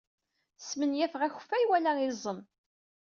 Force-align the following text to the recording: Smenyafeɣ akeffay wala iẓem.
Smenyafeɣ 0.67 1.21
akeffay 1.23 1.63
wala 1.69 1.91
iẓem. 2.07 2.39